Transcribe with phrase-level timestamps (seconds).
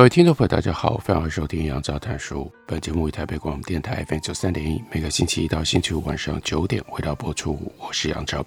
[0.00, 2.50] 各位听众朋友，大家好，欢迎收听杨照谈书。
[2.66, 7.70] 本节目为台北广播电台 FM 九三点一，每个星期一到星期五晚上九点回到播出。
[7.78, 8.42] 我是杨照，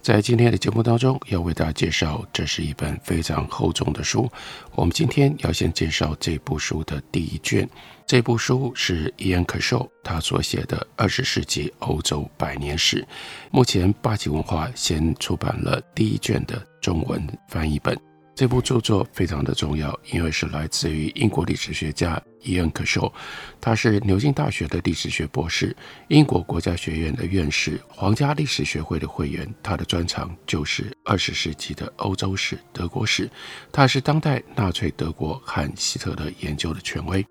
[0.00, 4.26] 在今天的节目当中，要为大家介绍，这是一本非常厚重的书。
[4.74, 7.68] 我们今天要先介绍这部书的第一卷。
[8.06, 13.02] 这部书是伊恩·可寿他所写的《二十世纪欧洲百年史》。
[13.50, 18.05] 目前八旗文化先出版了第一卷的中文翻译本。
[18.36, 23.10] 这部著作非常的重要，因为是来自于英国历史学家伊恩·可寿，
[23.58, 25.74] 他是牛津大学的历史学博士，
[26.08, 29.48] 英国国家学院的院士，皇家历史学会的会员。
[29.62, 33.26] 他的专长就是二十世纪的欧洲史、德国史。
[33.72, 37.24] 他是当代纳粹德国和希特勒研究的权威。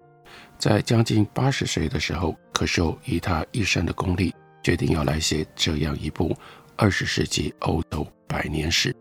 [0.58, 4.34] 在将近八十岁的时候，可寿以他一生的功力，
[4.64, 6.36] 决定要来写这样一部
[6.76, 8.92] 二十世纪欧洲百年史。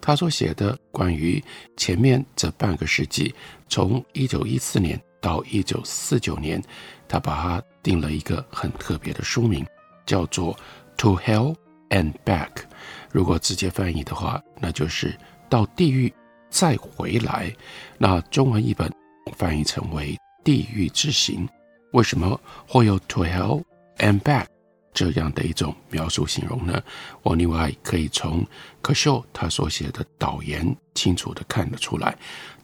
[0.00, 1.42] 他所写的关于
[1.76, 3.34] 前面这半个世纪，
[3.68, 6.62] 从一九一四年到一九四九年，
[7.08, 9.66] 他把它定了一个很特别的书名，
[10.06, 10.54] 叫做
[10.96, 11.54] 《To Hell
[11.90, 12.48] and Back》。
[13.10, 15.16] 如果直接翻译的话，那就是
[15.48, 16.12] 到地狱
[16.48, 17.52] 再回来。
[17.98, 18.90] 那中文译本
[19.36, 21.46] 翻译成为《地狱之行》。
[21.92, 23.64] 为什么会有 To Hell
[23.98, 24.46] and Back？
[25.00, 26.82] 这样的一种描述形容呢，
[27.22, 28.46] 我另外可以从
[28.82, 32.14] 可秀他所写的导言清楚地看得出来，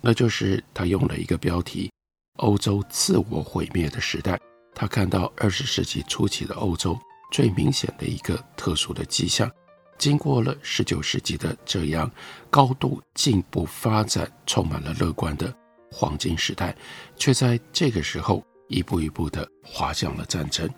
[0.02, 1.91] 那就是他用了一个标题：
[2.36, 4.38] 欧洲自我毁灭的时代。
[4.74, 6.98] 他看到二十世纪初期的欧洲
[7.32, 9.50] 最明显的一个特殊的迹象，
[9.97, 12.10] 经过了十九世纪的这样
[12.50, 15.50] 高度进步发展、充满了乐观的
[15.91, 16.76] 黄金时代，
[17.16, 20.68] 却在这个时候一步一步地滑向了战争。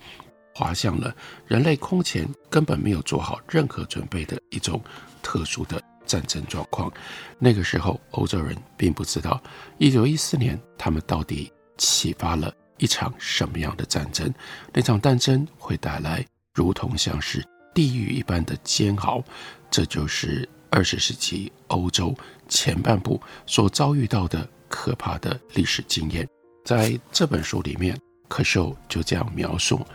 [0.58, 1.14] 滑向了
[1.46, 4.82] 人类空前根本没有做好任何准备的一种
[5.22, 6.92] 特殊的战争状况。
[7.38, 9.40] 那个时候，欧洲人并不知道，
[9.78, 14.34] 一九一四年他们到底启发了一场什么样的战争。
[14.72, 19.22] 那场战争会带来如同像是地狱一般的煎熬。
[19.70, 22.12] 这就是二十世纪欧洲
[22.48, 26.28] 前半部所遭遇到的可怕的历史经验。
[26.64, 27.96] 在这本书里面，
[28.28, 29.86] 可秀就这样描述。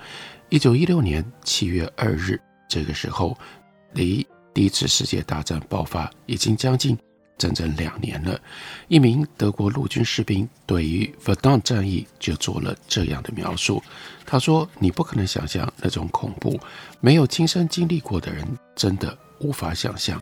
[0.53, 3.35] 一九一六年七月二日，这个时候，
[3.93, 6.95] 离第一次世界大战爆发已经将近
[7.39, 8.39] 整整两年了。
[8.87, 13.81] 一名德国陆军士兵对于 Verdun 战役就做了这样的描述。
[14.27, 16.59] 他说：“你不可能想象那种恐怖，
[16.99, 20.21] 没有亲身经历过的人真的无法想象。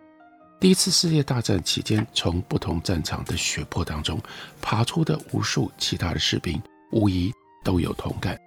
[0.61, 4.17] 第一次世界大战期间，从不同战场的血泊当中
[4.61, 6.57] 爬出的无数其他的士兵，
[6.93, 7.33] 无疑
[7.65, 8.39] 都有同感。”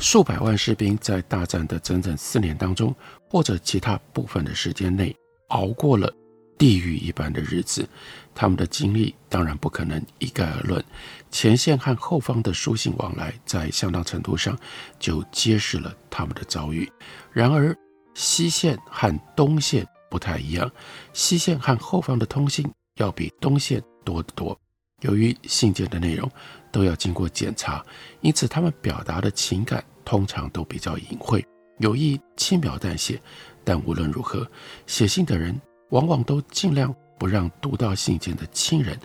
[0.00, 2.94] 数百万士兵在大战的整整四年当中，
[3.28, 5.14] 或者其他部分的时间内，
[5.48, 6.10] 熬过了
[6.56, 7.86] 地狱一般的日子。
[8.34, 10.82] 他们的经历当然不可能一概而论。
[11.30, 14.58] 前线和后方的书信往来，在相当程度上
[14.98, 16.90] 就揭示了他们的遭遇。
[17.30, 17.76] 然而，
[18.14, 20.70] 西线和东线不太一样，
[21.12, 24.58] 西线和后方的通信要比东线多得多。
[25.02, 26.30] 由于信件的内容
[26.70, 27.84] 都要经过检查，
[28.20, 31.44] 因此他们表达的情感通常都比较隐晦，
[31.78, 33.20] 有意轻描淡写。
[33.64, 34.48] 但无论如何，
[34.86, 35.58] 写信的人
[35.90, 38.98] 往往都尽量不让读到信件的亲人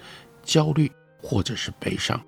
[0.43, 2.19] 焦虑或者是悲伤。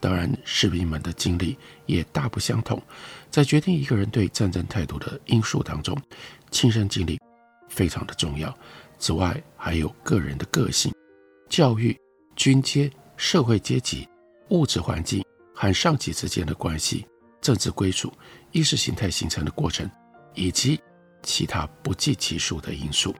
[0.00, 2.80] 当然，士兵们的经历也大不相同。
[3.30, 5.96] 在决定一个人对战争态度的因素当中，
[6.50, 7.20] 亲身经历
[7.68, 8.56] 非常的重要。
[8.98, 10.92] 此外，还有个人的个性、
[11.48, 11.98] 教育、
[12.34, 12.90] 军阶。
[13.18, 14.06] 社会阶级、
[14.50, 17.06] 物质环境和上级之间的关系、
[17.40, 18.12] 政治归属、
[18.52, 19.90] 意识形态形成的过程，
[20.34, 20.80] 以及
[21.22, 23.14] 其他不计其数的因素。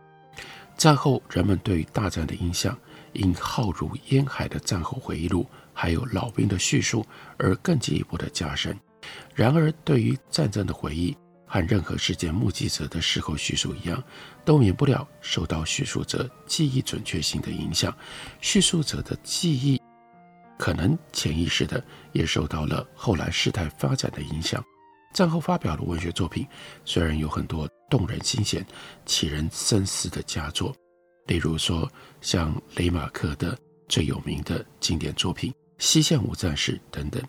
[0.76, 2.78] 战后，人们对于大战的印象
[3.14, 7.04] 因浩如烟海的战后回忆录，还有老兵的叙述
[7.38, 8.78] 而更进一步的加深。
[9.34, 14.02] 然而，对于战争的回忆，和任何事件目击者的事后叙述一样，
[14.44, 17.96] 都免不了受到叙述者记忆准确性的影响。
[18.42, 19.80] 叙述者的记忆。
[20.58, 21.82] 可能潜意识的
[22.12, 24.62] 也受到了后来事态发展的影响。
[25.14, 26.46] 战后发表的文学作品
[26.84, 28.64] 虽然有很多动人心弦、
[29.06, 30.74] 启人深思的佳作，
[31.26, 33.56] 例如说像雷马克的
[33.88, 37.22] 最有名的经典作品《西线无战事》等等。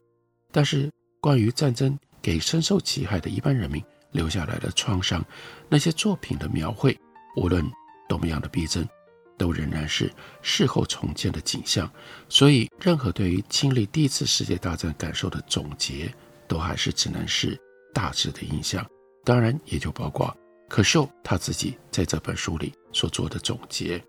[0.52, 0.92] 但是
[1.22, 3.82] 关于战争给深受其害的一般人民
[4.12, 5.24] 留下来的创伤，
[5.70, 6.98] 那些作品的描绘，
[7.38, 7.66] 无论
[8.10, 8.88] 多么样的逼真，
[9.38, 10.12] 都仍然是
[10.42, 11.90] 事后重建的景象。
[12.28, 16.14] 所以，任何对于经历第一次世界大战感受的总结，
[16.48, 17.60] 都还是只能是
[17.94, 18.86] 大致的印象。
[19.24, 20.36] 当然，也就包括
[20.68, 24.04] 可受他自己在这本书里所做的总结。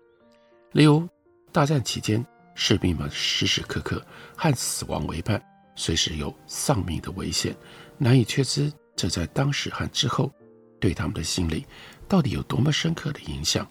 [0.73, 1.07] 例如，
[1.51, 2.25] 大战期间，
[2.55, 4.05] 士兵们时时刻刻
[4.35, 5.41] 和死亡为伴，
[5.75, 7.55] 随时有丧命的危险，
[7.97, 10.31] 难以确知这在当时和之后
[10.79, 11.65] 对他们的心理
[12.07, 13.67] 到底有多么深刻的影响。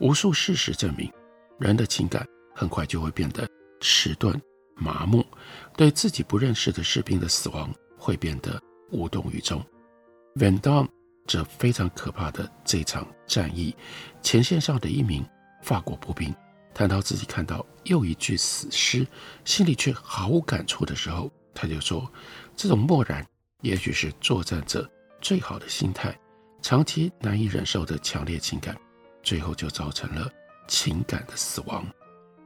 [0.00, 1.12] 无数事实证明，
[1.58, 3.46] 人的情感很快就会变得
[3.80, 4.40] 迟钝、
[4.74, 5.22] 麻木，
[5.76, 8.60] 对自己不认识的士兵的死亡会变得
[8.90, 9.62] 无动于衷。
[10.36, 10.88] Vendôme
[11.26, 13.76] 这非常可怕的这场战役，
[14.22, 15.22] 前线上的一名
[15.62, 16.34] 法国步兵
[16.72, 19.06] 谈到自己看到又一具死尸，
[19.44, 22.10] 心里却毫无感触的时候，他就说
[22.56, 23.22] ：“这种漠然，
[23.60, 26.18] 也许是作战者最好的心态。
[26.62, 28.74] 长期难以忍受的强烈情感，
[29.22, 30.30] 最后就造成了
[30.68, 31.86] 情感的死亡。”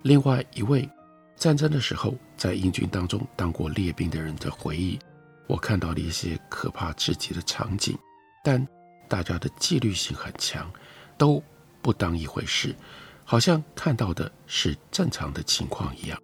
[0.02, 0.88] 另外一位
[1.36, 4.98] 战争的时候在英军当中当过列兵的人的回忆。
[5.46, 7.98] 我看到了一些可怕至极的场景，
[8.42, 8.66] 但
[9.08, 10.72] 大家的纪律性很强，
[11.18, 11.42] 都
[11.82, 12.74] 不当一回事，
[13.24, 16.18] 好像看到的是正常的情况一样。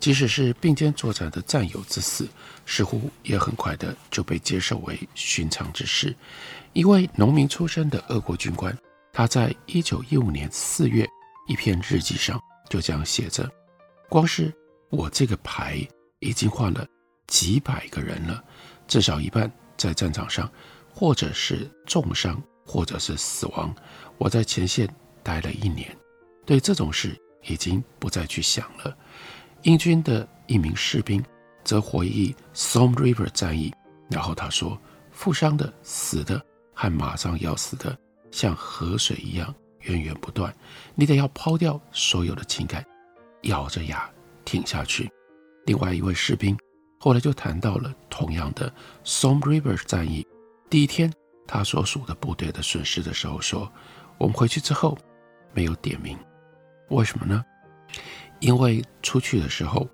[0.00, 2.28] 即使是并肩作战的战友之死，
[2.66, 6.14] 似乎也很快的就被接受为寻常之事。
[6.72, 8.76] 一位农民出身的俄国军官，
[9.16, 11.08] 他在一九一五年四月
[11.48, 13.50] 一篇日记上就这样写着
[14.10, 14.52] ：“光是
[14.90, 15.78] 我这个排
[16.18, 16.86] 已经换了。”
[17.26, 18.44] 几百个人了，
[18.86, 20.52] 至少一半在战场上，
[20.92, 23.74] 或者是重伤，或者是死亡。
[24.18, 24.86] 我在前线
[25.22, 25.96] 待了一年，
[26.44, 28.94] 对这种事已经不再去想了。
[29.62, 31.24] 英军的一名士兵
[31.64, 33.72] 则回忆 Somme River 战役，
[34.10, 34.78] 然后他说
[35.10, 37.98] ：“负伤的、死的和马上要死的，
[38.36, 40.54] 像河水一样源源不断。
[40.94, 42.84] 你得要抛掉所有的情感，
[43.44, 44.10] 咬着牙
[44.44, 45.10] 挺下去。”
[45.64, 46.54] 另外一位士兵。
[46.98, 48.72] 后来就谈到了同样的
[49.04, 50.26] Somme River 战役，
[50.68, 51.12] 第一天
[51.46, 53.70] 他所属的部队的损失的时候说
[54.18, 54.96] ：“我们回去之后
[55.52, 56.18] 没有点名，
[56.88, 57.44] 为什么呢？
[58.40, 59.86] 因为出去的时候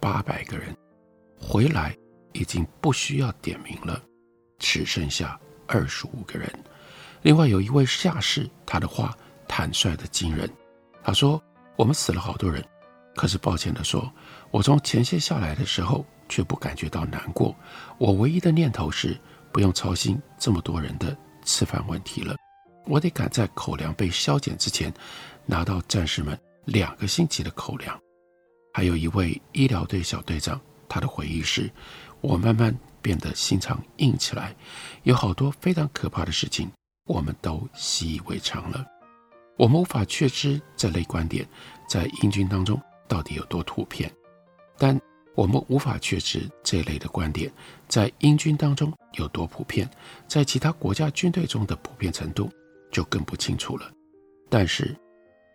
[0.00, 0.74] 八百个人，
[1.38, 1.94] 回来
[2.32, 4.02] 已经不需要点名了，
[4.58, 6.50] 只剩下二十五个人。
[7.22, 9.16] 另外有一位下士，他的话
[9.46, 10.50] 坦率的惊人，
[11.02, 11.42] 他说：
[11.76, 12.64] 我们死了好多人，
[13.14, 14.12] 可是抱歉的说，
[14.50, 17.56] 我从前线下来的时候。”却不感觉到难过。
[17.96, 19.18] 我唯一的念头是
[19.50, 22.36] 不用操心这么多人的吃饭问题了。
[22.84, 24.92] 我得赶在口粮被削减之前，
[25.46, 27.98] 拿到战士们两个星期的口粮。
[28.74, 31.72] 还有一位医疗队小队长，他的回忆是：
[32.20, 34.54] 我慢慢变得心肠硬起来，
[35.04, 36.70] 有好多非常可怕的事情，
[37.08, 38.86] 我们都习以为常了。
[39.56, 41.44] 我们无法确知这类观点
[41.88, 44.08] 在英军当中到底有多普遍，
[44.78, 44.96] 但。
[45.34, 47.48] 我们无法确知这类的观点
[47.86, 49.88] 在英军当中有多普遍，
[50.26, 52.50] 在其他国家军队中的普遍程度
[52.90, 53.88] 就更不清楚了。
[54.50, 54.96] 但是，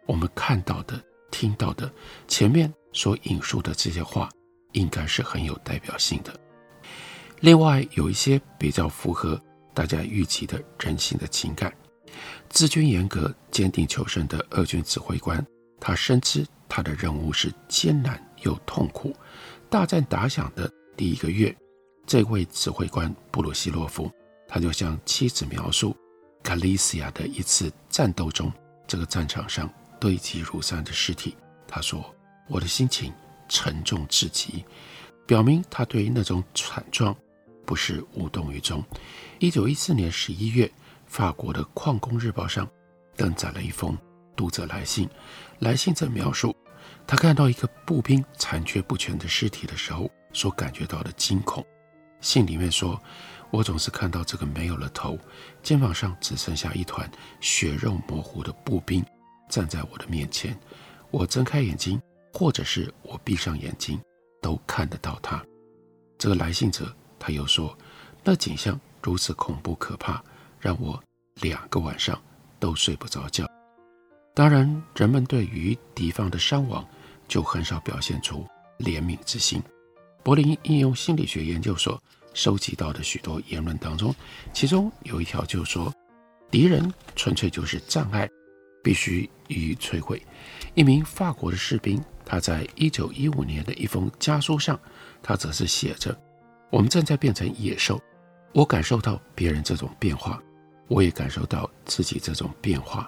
[0.06, 0.98] 我们看到的、
[1.32, 1.92] 听到的，
[2.30, 4.30] 前面所引述的这些话，
[4.72, 6.34] 应该是很有代表性的。
[7.42, 9.38] 另外，有一些比较符合
[9.74, 11.74] 大家预期的人性的情感。
[12.50, 15.44] 治军严格、坚定求胜的俄军指挥官，
[15.80, 19.16] 他深知他的任务是艰难又痛苦。
[19.70, 21.56] 大战打响的第一个月，
[22.06, 24.12] 这位指挥官布鲁西洛夫，
[24.48, 25.98] 他就向妻子描述
[26.44, 28.54] 卡利西亚的一次战斗中，
[28.86, 29.68] 这个战场上
[30.00, 31.36] 堆积如山的尸体。
[31.68, 32.14] 他说
[32.48, 33.12] ：“我的心情
[33.50, 34.64] 沉重至极，
[35.26, 37.16] 表明他对于那种惨状
[37.66, 38.84] 不是无动于衷。”
[39.40, 40.72] 一九一四年十一月，
[41.06, 42.70] 法国的《矿工日报》上
[43.16, 43.98] 登载了一封
[44.36, 45.10] 读者来信，
[45.60, 46.56] 来信者描述。
[47.06, 51.66] 他看到一个步兵残缺不全的尸体的时候，所感觉到的惊恐。
[52.22, 52.98] 信里面说
[53.52, 55.20] ：“我总是看到这个没有了头、
[55.62, 57.10] 肩膀上只剩下一团
[57.42, 59.04] 血肉模糊的步兵
[59.50, 60.58] 站在我的面前。
[61.12, 62.02] 我睁开眼睛，
[62.32, 64.00] 或者是我闭上眼睛，
[64.42, 65.44] 都看得到他。”
[66.18, 67.74] 这个来信者他又说
[68.22, 70.22] ：“那景象如此恐怖可怕，
[70.60, 71.02] 让我
[71.36, 72.22] 两个晚上
[72.60, 73.50] 都睡不着觉。”
[74.36, 76.86] 当然，人们对于敌方的伤亡
[77.26, 78.46] 就很少表现出
[78.80, 79.64] 怜悯之心。
[80.22, 82.02] 柏林应用心理学研究所
[82.34, 84.14] 收集到的许多言论当中，
[84.52, 85.94] 其中有一条就说：
[86.52, 88.30] 敌人纯粹就是障碍，
[88.84, 90.22] 必须予以摧毁。
[90.74, 94.78] 一名法国的士兵，他在一九一五年的一封家书上，
[95.22, 96.20] 他则是写着
[96.74, 98.02] ：“我们正在变成野兽，
[98.52, 100.42] 我感受到别人这种变化，
[100.88, 103.08] 我也感受到自己这种变化。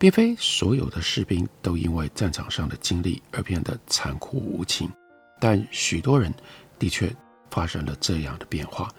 [0.00, 4.90] 并非所有的士兵都因为战场上的经历而变得残酷无情，
[5.38, 6.34] 但许多人
[6.76, 7.08] 的确
[7.52, 8.92] 发生了这样的变化。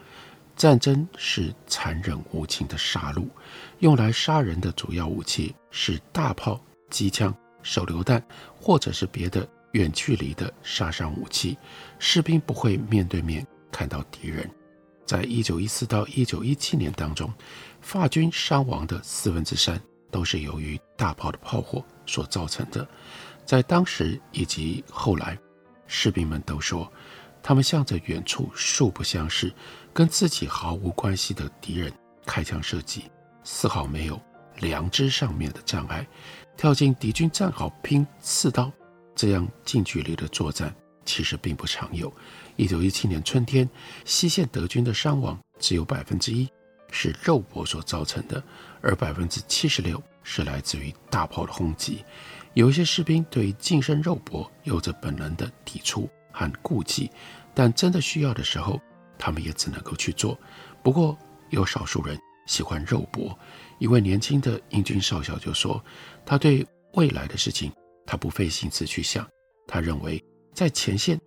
[0.56, 3.28] 战争是残忍无情的杀戮，
[3.80, 6.58] 用来杀人的主要武器是大炮、
[6.90, 8.22] 机枪。”手榴弹，
[8.56, 11.58] 或者是别的远距离的杀伤武器，
[12.00, 14.50] 士兵不会面对面看到敌人。
[15.06, 17.30] 在一九一四到一九一七年当中，
[17.82, 19.78] 法军伤亡的四分之三
[20.10, 22.88] 都是由于大炮的炮火所造成的。
[23.46, 25.38] 在当时以及后来，
[25.88, 26.90] 士兵们都说，
[27.42, 29.54] 他们向着远处素不相识、
[29.92, 31.92] 跟自己毫无关系的敌人
[32.26, 33.04] 开枪射击，
[33.44, 34.18] 丝毫没有
[34.60, 36.08] 良知上面的障碍。
[36.56, 38.72] 跳进敌军战壕拼刺刀，
[39.14, 40.74] 这样近距离的作战
[41.06, 42.12] 其实并不常有。
[42.56, 43.70] 一九一七年春天，
[44.06, 46.48] 西线德军的伤亡只有百分之一
[46.92, 48.44] 是肉搏所造成的，
[48.82, 52.04] 而百分之七十六是来自于大炮的轰击。
[52.54, 57.10] 有一些士兵对于近身肉搏有着本能的抵触和顾忌，
[57.54, 58.80] 但真的需要的时候，
[59.18, 60.40] 他们也只能够去做。
[60.84, 61.18] 不过
[61.50, 63.38] 有少数人喜欢肉搏。
[63.80, 65.84] 一位年轻的英军少校就说
[66.24, 67.72] ：“他对未来的事情，
[68.06, 69.28] 他不费心思去想。
[69.68, 71.20] 他认为在前线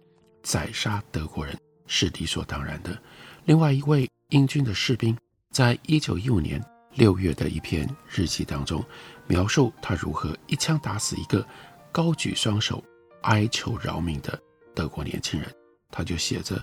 [0.43, 2.97] 宰杀德国人是理所当然的。”
[3.45, 5.17] 另外一位英军的士兵，
[5.51, 6.63] 在一九一五年
[6.95, 8.85] 六月的一篇日记当中，
[9.27, 11.47] 描述他如何一枪打死一个
[11.93, 12.83] 高举双手
[13.23, 14.41] 哀求饶命的
[14.75, 15.49] 德国年轻人。
[15.91, 16.61] 他就写着：“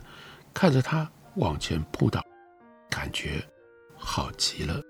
[0.53, 2.21] 看着他往前扑倒，
[2.89, 3.41] 感觉
[3.95, 4.81] 好极了。”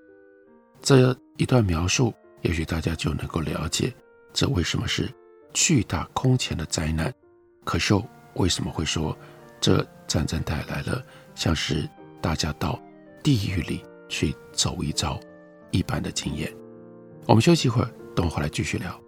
[0.81, 3.93] 这一段描述，也许大家就能够了解，
[4.33, 5.09] 这为什么是
[5.53, 7.13] 巨大空前的灾难。
[7.63, 8.03] 可秀
[8.35, 9.17] 为什么会说
[9.59, 11.03] 这战争带来了
[11.35, 11.89] 像是
[12.21, 12.79] 大家到
[13.23, 15.19] 地狱里去走一遭
[15.71, 16.53] 一般的经验？
[17.25, 18.99] 我们休息一会儿，等会儿来继续聊。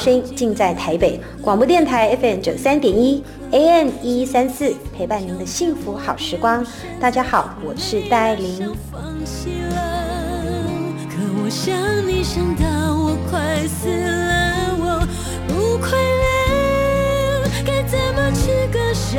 [0.00, 6.66] 声音尽在台北广播电台 fm 九三点一 am 一一三四陪伴您的幸福好时光。
[6.98, 8.74] 大家好我是戴爱玲
[11.06, 11.76] 可我想
[12.08, 12.64] 你想到
[12.96, 15.06] 我快死了我
[15.46, 19.18] 不快乐该怎么去割舍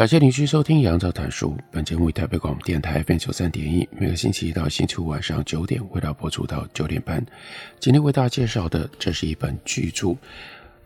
[0.00, 1.50] 感谢您继续收听《杨照谈书》。
[1.70, 7.22] 本节目以台北广播电台 FM 九三点一，每个星期一到星期五晚上九点，为大家播出到九点半。
[7.78, 10.16] 今天为大家介绍的，这是一本巨著，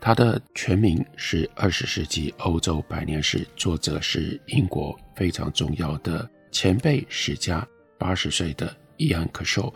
[0.01, 7.65] 它的全名是《二十世纪欧洲百年史》，作者是英国非常重要的前辈史家，
[7.97, 9.73] 八十岁的伊安·可寿。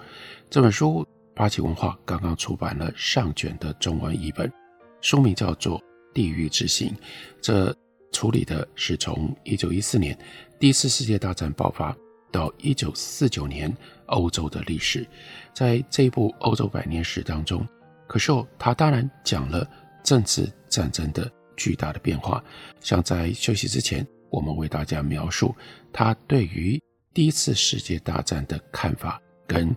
[0.49, 4.51] 这本书八旗文化刚刚出版了上卷的中文译本，
[4.99, 5.79] 书名叫做
[6.13, 6.89] 《地狱之行》。
[7.39, 7.73] 这
[8.19, 10.17] 处理的是从一九一四年
[10.59, 11.95] 第一次世界大战爆发
[12.33, 13.73] 到一九四九年
[14.07, 15.07] 欧洲的历史，
[15.53, 17.65] 在这一部欧洲百年史当中，
[18.07, 19.65] 可寿他当然讲了
[20.03, 22.43] 政治战争的巨大的变化。
[22.81, 25.55] 像在休息之前，我们为大家描述
[25.93, 26.77] 他对于
[27.13, 29.73] 第一次世界大战的看法跟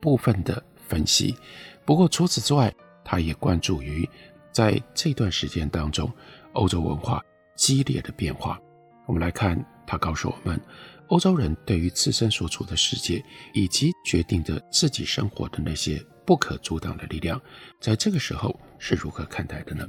[0.00, 1.36] 部分的分析。
[1.84, 4.08] 不过除此之外，他也关注于
[4.50, 6.10] 在这段时间当中，
[6.54, 7.22] 欧洲文化
[7.62, 8.60] 激烈的变化。
[9.06, 10.60] 我们来看，他告诉我们，
[11.06, 17.40] 欧洲人对于自身所处的世界以及决定着自己生活的那些不可阻挡的力量，
[17.80, 19.86] 在这个时候是如何看待的呢？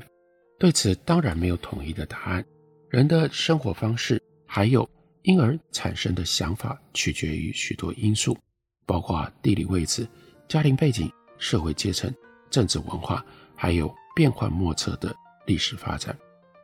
[0.59, 2.45] 对此，当然没有统一的答案。
[2.91, 4.87] 人的生活方式，还有
[5.23, 8.37] 因而产生的想法，取决于许多因素，
[8.85, 10.07] 包括地理位置、
[10.47, 12.13] 家庭背景、社会阶层、
[12.51, 13.25] 政治文化，
[13.55, 15.11] 还有变幻莫测的
[15.47, 16.15] 历史发展。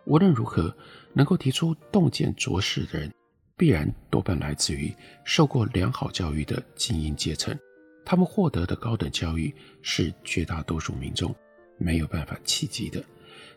[0.06, 0.76] 无论如何，
[1.14, 3.14] 能够提出洞见卓识的人，
[3.56, 7.58] 必然多半来自于受过良好教育的精英阶层。
[8.06, 9.54] 他们获得的高等教育
[9.84, 11.36] 是绝大多数民众
[11.78, 13.04] 没有办法企及的。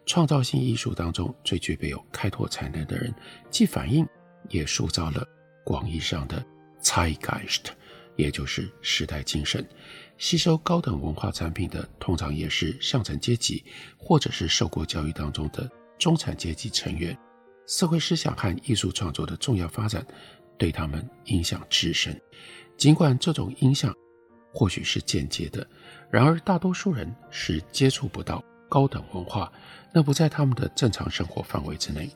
[0.04, 3.14] 创造性艺术当中最具备有开拓才能的人，
[3.50, 4.06] 既反映
[4.50, 5.26] 也塑造了
[5.64, 6.44] 广义上的
[6.82, 7.66] Zeitgeist，
[8.16, 9.66] 也就是时代精神。
[10.18, 13.64] 吸收高等文化产品的，通常也是上层阶级，
[13.96, 17.16] 或者是受过教育当中的中产阶级成员。
[17.66, 20.04] 社会思想和艺术创作的重要发展，
[20.58, 22.20] 对他们影响至深。
[22.76, 23.94] 尽管这种影响
[24.52, 25.66] 或许是间接的，
[26.10, 29.50] 然而大多数人是接触不到高等文化，
[29.94, 32.10] 那不在他们的正常生活范围之内。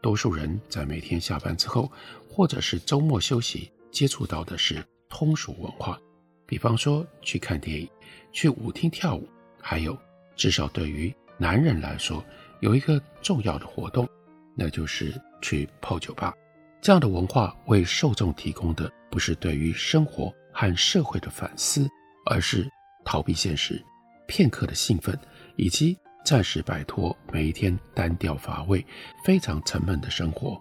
[0.00, 1.90] 多数人在每天下班之后，
[2.28, 5.98] 或者是周末休息，接触到的是通俗文化，
[6.46, 7.88] 比方说去看电影、
[8.30, 9.28] 去舞厅跳舞，
[9.60, 9.98] 还有
[10.36, 12.24] 至少对于男人来说，
[12.64, 14.08] 有一个重要的活动，
[14.56, 16.32] 那就是去泡酒吧。
[16.80, 21.86] 这样的文化为受众提供的不是对于生活和社会的反思，
[22.24, 22.66] 而是
[23.04, 23.84] 逃避现实、
[24.26, 25.14] 片刻的兴奋，
[25.56, 25.94] 以及
[26.24, 28.82] 暂时摆脱每一天单调乏味、
[29.26, 30.58] 非常沉闷的生活，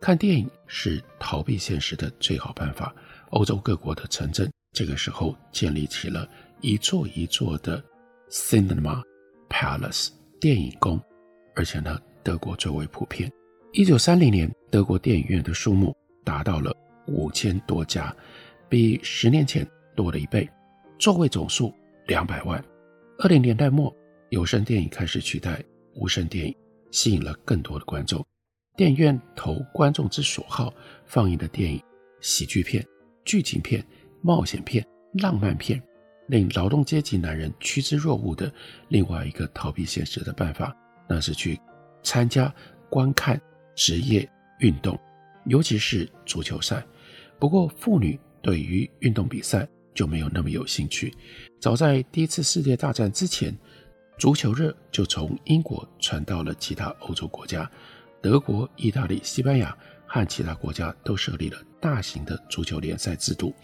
[0.00, 2.94] 看电影是逃避现实的最好办法。
[3.30, 6.28] 欧洲各国的城镇这个时候建立起了
[6.60, 7.82] 一座一座的
[8.30, 9.02] cinema
[9.48, 11.00] palace 电影宫，
[11.54, 13.30] 而且呢，德国最为普遍。
[13.72, 16.74] 一九三零年，德国电影院的数目达到了
[17.06, 18.14] 五千多家，
[18.68, 20.48] 比十年前多了一倍，
[20.98, 21.72] 座位总数
[22.06, 22.62] 两百万。
[23.18, 23.94] 二零年代末。
[24.30, 25.60] 有声电影开始取代
[25.96, 26.54] 无声电影，
[26.92, 28.24] 吸引了更多的观众。
[28.76, 30.72] 电影院投观众之所好，
[31.04, 31.82] 放映的电影、
[32.20, 32.86] 喜剧片、
[33.24, 33.84] 剧情片、
[34.22, 35.82] 冒险片、浪漫片，
[36.28, 38.52] 令劳动阶级男人趋之若鹜的
[38.86, 40.72] 另外一个逃避现实的办法，
[41.10, 41.60] 那是去
[42.02, 42.54] 参加
[42.88, 43.38] 观看
[43.74, 44.26] 职业
[44.60, 44.98] 运动，
[45.46, 46.82] 尤其是足球赛。
[47.38, 51.12] 不过，妇女对于运动比赛就没有那么有兴趣。
[51.60, 53.52] 早在第一次世界大战之前。
[54.18, 57.66] 足球热就从英国传到了其他欧洲国家，
[58.20, 59.74] 德国、意大利、西班牙
[60.06, 63.54] 和其他国家都设立了大型的足球联赛制度。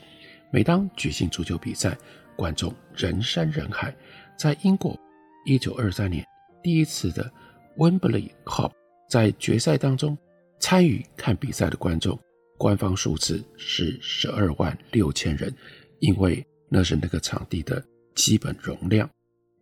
[0.50, 1.94] 每当举行足球比赛，
[2.34, 3.94] 观众人山人海。
[4.34, 4.98] 在英国
[5.46, 6.26] ，1923年
[6.66, 7.32] 第一次的
[7.76, 8.72] Wembley Cup
[9.08, 10.18] 在决赛当中
[10.58, 12.18] 参与看比赛的观众，
[12.58, 15.54] 官方数字是十二万六千人，
[16.00, 17.80] 因为那是那个场地的
[18.16, 19.08] 基本容量。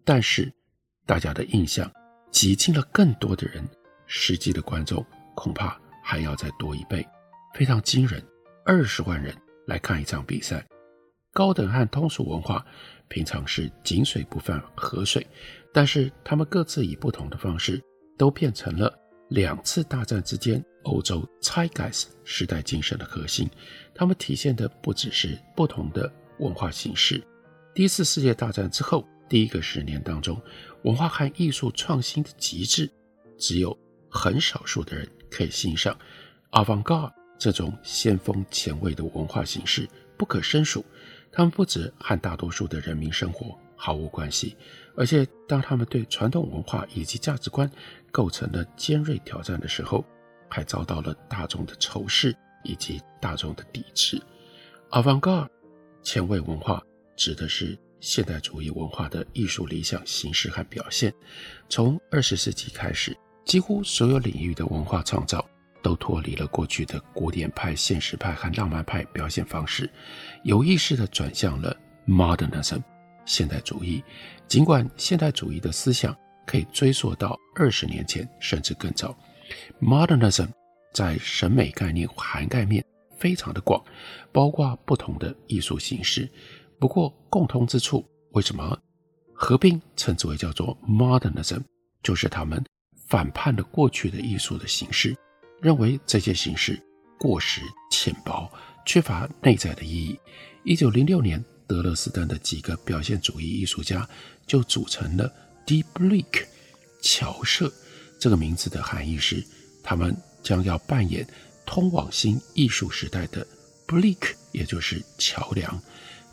[0.02, 0.50] 但是
[1.04, 1.92] 大家的印象
[2.30, 3.62] 挤进了更多的人，
[4.06, 7.06] 实际的观众恐怕还要再多一倍，
[7.52, 8.24] 非常惊人。
[8.64, 9.36] 二十万人
[9.66, 10.66] 来看一场比赛，
[11.34, 12.64] 高等和通俗文化
[13.08, 15.26] 平常是井水不犯河水，
[15.72, 17.82] 但是他们各自以不同的方式，
[18.16, 18.92] 都变成了
[19.28, 23.48] 两次大战之间欧洲 Zeitgeist 时代精神的核心。
[23.94, 27.22] 他们体现的不只是不同的文化形式。
[27.74, 30.40] 第一次世界大战之后，第一个十年当中，
[30.82, 32.90] 文化和艺术创新的极致，
[33.38, 33.76] 只有
[34.08, 35.96] 很少数的人可以欣赏。
[36.52, 40.84] Avant-garde 这种先锋前卫的文化形式不可胜数。
[41.34, 44.56] 他们不止和大多数的人民生活毫无关系，
[44.96, 47.68] 而且当他们对传统文化以及价值观
[48.12, 50.04] 构成了尖锐挑战的时候，
[50.48, 54.22] 还遭到了大众的仇视以及大众的抵制。
[54.90, 55.48] Avant-garde
[56.02, 56.80] 前卫文化
[57.16, 57.76] 指的是。
[58.00, 61.10] 现代主义文化的艺术理想形式和表现，
[61.70, 63.16] 从二十世纪开始，
[63.46, 65.42] 几乎所有领域的文化创造
[65.82, 69.88] 都脱离了过去的古典派、现实派和浪漫派表现方式，
[70.44, 71.74] 有意识地转向了
[72.06, 72.82] Modernism
[73.24, 74.04] 现代主义。
[74.46, 79.16] 尽管现代主义的思想可以追溯到二十年前甚至更早
[79.80, 80.48] ，Modernism
[80.92, 82.84] 在审美概念涵盖面
[83.16, 83.82] 非常的广，
[84.32, 86.30] 包括不同的艺术形式。
[86.78, 88.78] 不过，共通之处为什么
[89.32, 91.62] 合并称之为叫做 Modernism？
[92.02, 92.62] 就是他们
[93.06, 95.16] 反叛了过去的艺术的形式，
[95.62, 96.78] 认为这些形式
[97.18, 98.52] 过时、浅薄、
[98.84, 100.18] 缺乏内在的意义。
[100.64, 104.08] 一九零六年，德勒斯顿的几个表现主义艺术家
[104.46, 105.32] 就组成了
[105.66, 106.44] Die Blick，
[107.02, 107.72] 侨社。
[108.18, 109.44] 这个名字的含义是，
[109.82, 111.26] 他们将要扮演
[111.66, 113.46] 通往新艺术时代的
[113.86, 115.80] Brick，也就是桥梁。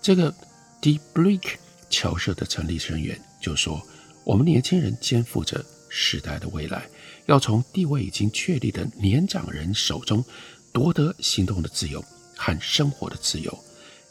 [0.01, 0.33] 这个
[0.81, 1.55] Die Brick
[1.89, 3.85] 侨社的成立成员就说
[4.23, 6.87] ：“我们年轻人肩负着时代的未来，
[7.25, 10.23] 要从地位已经确立的年长人手中
[10.71, 12.03] 夺得行动的自由
[12.41, 13.63] 和生活的自由。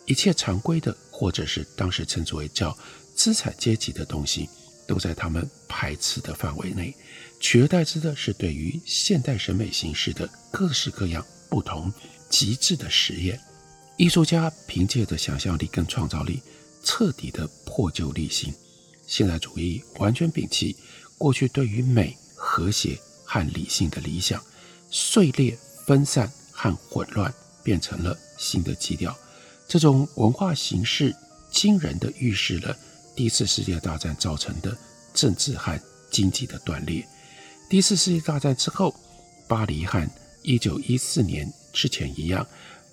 [0.07, 2.77] 一切常规的，或者是当时称之为叫
[3.17, 4.49] 资产阶级的东西，
[4.87, 6.95] 都在他们排斥的范围内。
[7.41, 11.93] 取而代之的是对于现代审美形式的各式各样不同
[12.29, 13.41] 极致的实验。
[13.97, 16.41] 艺术家凭借着想象力跟创造力，
[16.85, 18.55] 彻底的破旧立新。
[19.07, 20.77] 现代主义完全摒弃
[21.19, 24.41] 过去对于美、和谐和理性的理想，
[24.89, 29.17] 碎裂、分散和混乱变成了新的基调。
[29.69, 31.15] 这种文化形式
[31.51, 32.77] 惊人地预示了
[33.15, 34.77] 第一次世界大战造成的
[35.15, 37.07] 政治和经济的断裂。
[37.69, 38.95] 第一次世界大战之后，
[39.47, 40.09] 巴黎和
[40.43, 42.47] 一九一四年之前一样，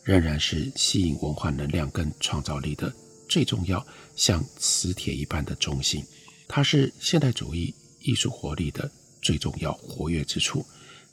[0.03, 2.93] 仍然是吸引文化能量跟创造力的
[3.27, 6.05] 最重要、像磁铁一般的中心。
[6.47, 8.89] 它是现代主义艺术活力的
[9.21, 10.65] 最重要活跃之处。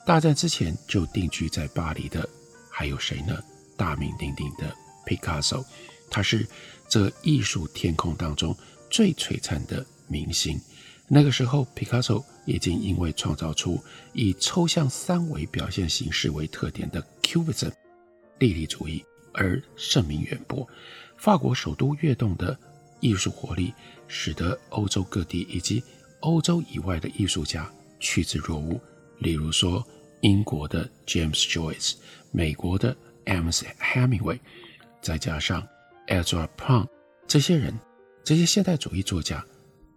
[0.05, 2.29] 大战之前就定居在巴黎的
[2.77, 3.41] 还有谁呢？
[3.77, 5.65] 大名鼎鼎的皮卡索，
[6.11, 6.45] 他是
[6.89, 8.53] 这艺术天空当中
[8.89, 10.59] 最璀璨的明星。
[11.07, 17.71] 那个时候，皮卡索已经因为创造出以抽象三维表现形式为特点的 Cubism
[18.39, 19.01] 立体主义
[19.33, 20.67] 而声名远播。
[21.17, 22.59] 法国首都跃动的
[22.99, 23.73] 艺术活力，
[24.09, 25.81] 使得欧洲各地以及
[26.19, 28.77] 欧洲以外的艺术家趋之若鹜。
[29.19, 29.81] 例如说，
[30.21, 31.95] 英国的 James Joyce，
[32.31, 34.39] 美国的 Ernest Hemingway，
[35.01, 35.67] 再加上
[36.07, 36.87] Ezra Pound，
[37.27, 37.73] 这些人，
[38.23, 39.45] 这些现代主义作家。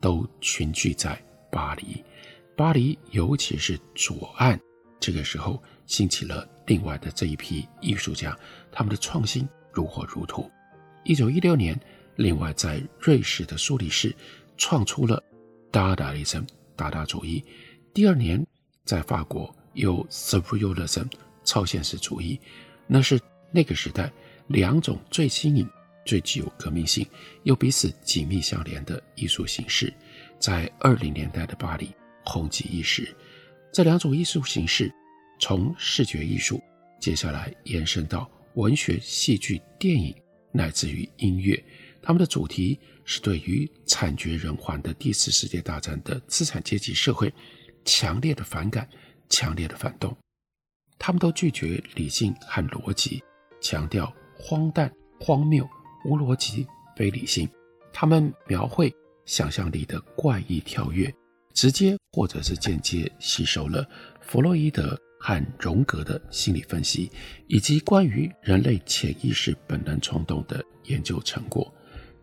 [0.00, 2.04] 都群聚在巴黎，
[2.56, 4.56] 巴黎尤其是左岸，
[5.00, 8.38] 这个时候兴起了另外的这一批艺术家，
[8.70, 10.48] 他们的创新如火如荼。
[11.02, 11.76] 一九一六年，
[12.14, 14.14] 另外在瑞士的苏黎世
[14.56, 15.20] 创出了
[15.72, 17.44] 达达利森达达主义。
[17.92, 18.46] 第二年，
[18.84, 21.06] 在法国有 Surrealism
[21.44, 22.40] 超现实主义，
[22.86, 24.12] 那是那个时代
[24.48, 25.68] 两种最新颖。
[26.04, 27.06] 最具有革命性
[27.42, 29.92] 又彼此紧密相连的艺术形式，
[30.38, 33.14] 在二零年代的巴黎红极一时。
[33.70, 34.90] 这两种艺术形式
[35.38, 36.62] 从视觉艺术，
[36.98, 40.14] 接下来延伸到文学、戏剧、电影，
[40.50, 41.62] 乃至于音乐。
[42.00, 47.30] 他们的主题是对于惨绝人寰的第四世界大战的资产阶级社会
[47.84, 48.88] 强烈的反感、
[49.28, 50.16] 强烈的反动。
[50.98, 53.22] 他们都拒绝理性和逻辑，
[53.60, 55.68] 强调荒诞、荒谬。
[56.04, 56.64] 无逻辑、
[56.96, 57.46] 非理性，
[57.92, 58.90] 他们描绘
[59.26, 61.12] 想象力的怪异跳跃，
[61.52, 63.84] 直接或者是间接吸收了
[64.20, 67.10] 弗洛伊德和荣格的心理分析，
[67.48, 71.70] 以及关于人类潜意识本能冲动的研究成果。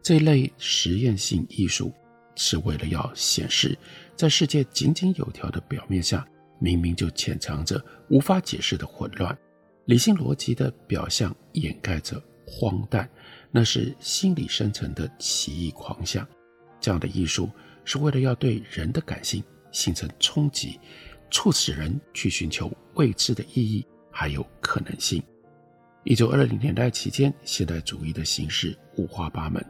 [0.02, 1.94] 这类实验性艺术
[2.38, 3.78] 是为了要显示，
[4.16, 6.26] 在世界井井有条的表面下，
[6.66, 9.38] 明明就潜藏着无法解释的混乱，
[9.86, 13.08] 理性逻辑的表象掩盖着荒诞。
[13.52, 16.28] 那是心理深层的奇异狂想，
[16.82, 17.52] 这样的艺术
[17.84, 20.80] 是为了要对人的感性形成冲击，
[21.30, 25.22] 促使人去寻求未知的意义还有可能性。
[26.04, 29.64] 一九二零年代期间，现代主义的形式五花八门，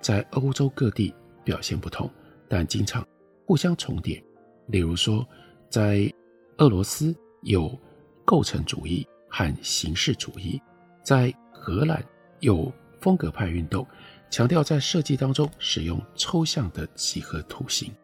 [0.00, 2.08] 在欧洲各地表现不同，
[2.48, 3.04] 但经常
[3.46, 4.22] 互相重叠。
[4.68, 5.28] 例如说，
[5.68, 6.12] 在
[6.58, 7.78] 俄罗斯有
[8.24, 10.60] 构成主义和形式主义，
[11.02, 12.04] 在荷兰
[12.40, 12.72] 有。
[12.98, 13.86] 风格派运动
[14.30, 17.94] 强调在设计当中使用抽象的几何图形。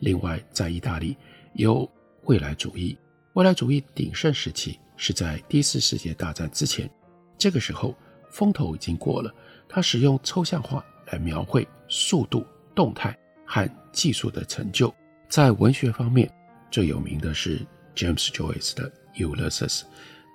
[0.00, 1.16] 另外，在意大利
[1.54, 1.90] 有
[2.24, 2.98] 未来主义。
[3.32, 6.90] 未来主义鼎盛时期是在第一次世界大战之前，
[7.38, 7.96] 这个时候
[8.28, 9.32] 风头已经过了。
[9.66, 14.92] 他使用抽象画来描绘速度、动态和技术的成就。
[15.30, 16.30] 在文学方面，
[16.70, 19.80] 最有名的是 James Joyce 的《Ulysses》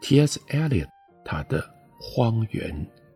[0.01, 0.39] ，T.S.
[0.49, 0.89] Eliot
[1.25, 1.61] 他的
[1.99, 2.73] 《荒原》。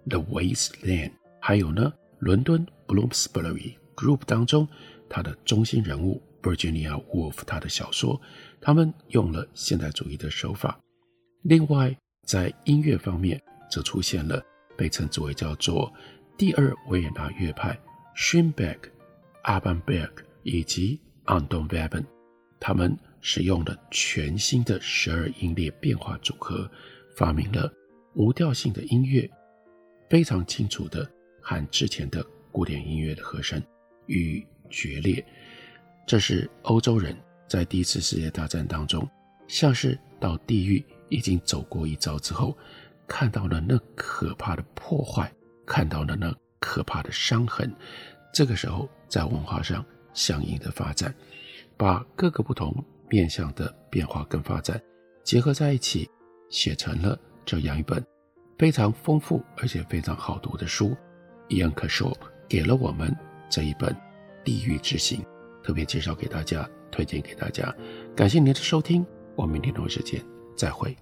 [0.10, 4.68] The Wasteland，还有呢，伦敦 Bloomsbury Group 当中，
[5.08, 8.20] 他的中心人物 Virginia Woolf，他的小说，
[8.60, 10.80] 他们用了现代主义的手法。
[11.44, 14.44] 另外，在音乐方面，则出现了
[14.76, 15.94] 被称之为叫做
[16.36, 17.80] 第二维也纳乐派
[18.18, 18.80] Schoenberg、
[19.44, 22.06] Alban Berg 以及 Anton Webern，
[22.60, 26.70] 他们使用了全新的十二音列变化组合，
[27.16, 27.72] 发明了
[28.16, 29.30] 无调性的音乐。
[30.10, 31.10] 非常清楚的
[31.42, 33.64] 和之前的古典音乐的和声
[34.08, 35.26] 与决裂，
[36.06, 37.16] 这是欧洲人
[37.48, 39.10] 在第一次世界大战当中，
[39.48, 42.58] 像是到地狱已经走过一遭之后，
[43.08, 45.32] 看到了那可怕的破坏，
[45.66, 47.74] 看到了那可怕的伤痕。
[48.34, 51.14] 这个时候，在文化上相应的发展，
[51.78, 54.82] 把各个不同面向的变化跟发展
[55.22, 56.10] 结合在一起，
[56.50, 58.02] 写成了这样一本
[58.58, 60.96] 非常丰富而且非常好读的书。
[61.50, 63.14] 一样·可说给了我们
[63.50, 63.90] 这一本
[64.46, 65.22] 《地狱之行》，
[65.62, 67.76] 特别介绍给大家，推荐给大家。
[68.16, 70.24] 感谢您的收听，我们明天同一时间
[70.56, 70.96] 再会。